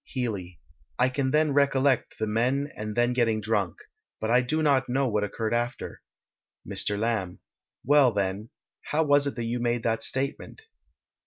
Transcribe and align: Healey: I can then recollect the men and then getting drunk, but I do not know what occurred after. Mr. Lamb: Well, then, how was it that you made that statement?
Healey: 0.03 0.59
I 0.97 1.09
can 1.09 1.29
then 1.29 1.53
recollect 1.53 2.17
the 2.17 2.25
men 2.25 2.71
and 2.75 2.95
then 2.97 3.13
getting 3.13 3.39
drunk, 3.39 3.77
but 4.19 4.31
I 4.31 4.41
do 4.41 4.63
not 4.63 4.89
know 4.89 5.07
what 5.07 5.23
occurred 5.23 5.53
after. 5.53 6.01
Mr. 6.67 6.97
Lamb: 6.97 7.37
Well, 7.85 8.11
then, 8.11 8.49
how 8.85 9.03
was 9.03 9.27
it 9.27 9.35
that 9.35 9.43
you 9.43 9.59
made 9.59 9.83
that 9.83 10.01
statement? 10.01 10.63